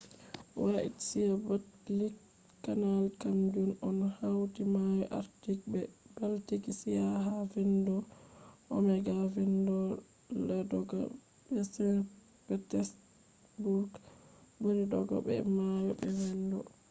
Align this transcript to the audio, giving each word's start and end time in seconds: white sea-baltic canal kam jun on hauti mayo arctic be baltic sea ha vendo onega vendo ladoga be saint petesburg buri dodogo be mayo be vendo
white 0.63 0.99
sea-baltic 1.07 2.13
canal 2.65 3.03
kam 3.21 3.37
jun 3.53 3.71
on 3.87 3.99
hauti 4.17 4.61
mayo 4.73 5.05
arctic 5.19 5.59
be 5.71 5.79
baltic 6.17 6.63
sea 6.79 7.03
ha 7.25 7.35
vendo 7.53 7.95
onega 8.75 9.13
vendo 9.35 9.77
ladoga 10.47 10.99
be 11.51 11.57
saint 11.73 12.03
petesburg 12.45 13.89
buri 14.61 14.81
dodogo 14.91 15.15
be 15.27 15.35
mayo 15.55 15.91
be 15.99 16.07
vendo 16.19 16.59